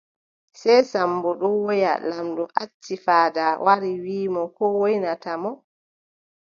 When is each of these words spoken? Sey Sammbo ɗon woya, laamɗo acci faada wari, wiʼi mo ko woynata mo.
Sey 0.59 0.81
Sammbo 0.91 1.29
ɗon 1.39 1.55
woya, 1.65 1.91
laamɗo 2.09 2.43
acci 2.63 2.93
faada 3.05 3.43
wari, 3.65 3.91
wiʼi 4.03 4.27
mo 4.33 4.43
ko 4.55 4.63
woynata 4.79 5.31
mo. 5.43 5.51